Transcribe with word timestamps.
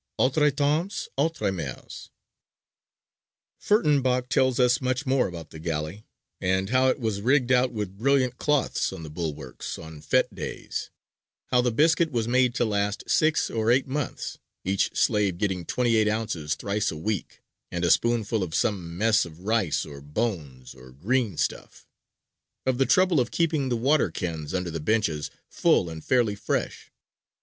Autres 0.17 0.51
temps, 0.53 1.09
autres 1.15 1.51
moeurs! 1.51 2.09
Furttenbach 3.61 4.29
tells 4.29 4.59
us 4.59 4.81
much 4.81 5.05
more 5.05 5.27
about 5.27 5.51
the 5.51 5.59
galley; 5.59 6.07
and 6.39 6.71
how 6.71 6.87
it 6.87 6.99
was 6.99 7.21
rigged 7.21 7.51
out 7.51 7.71
with 7.71 7.99
brilliant 7.99 8.39
cloths 8.39 8.91
on 8.91 9.03
the 9.03 9.11
bulwarks 9.11 9.77
on 9.77 10.01
fête 10.01 10.33
days; 10.33 10.89
how 11.49 11.61
the 11.61 11.71
biscuit 11.71 12.11
was 12.11 12.27
made 12.27 12.55
to 12.55 12.65
last 12.65 13.03
six 13.07 13.51
or 13.51 13.69
eight 13.69 13.85
months, 13.85 14.39
each 14.63 14.89
slave 14.97 15.37
getting 15.37 15.63
twenty 15.67 15.95
eight 15.97 16.07
ounces 16.09 16.55
thrice 16.55 16.89
a 16.89 16.97
week, 16.97 17.43
and 17.69 17.85
a 17.85 17.91
spoonful 17.91 18.41
of 18.41 18.55
some 18.55 18.97
mess 18.97 19.23
of 19.23 19.41
rice 19.41 19.85
or 19.85 20.01
bones 20.01 20.73
or 20.73 20.91
green 20.91 21.37
stuff; 21.37 21.85
of 22.65 22.79
the 22.79 22.87
trouble 22.87 23.19
of 23.19 23.29
keeping 23.29 23.69
the 23.69 23.77
water 23.77 24.09
cans 24.09 24.55
under 24.55 24.71
the 24.71 24.79
benches 24.79 25.29
full 25.47 25.91
and 25.91 26.03
fairly 26.03 26.33
fresh. 26.33 26.91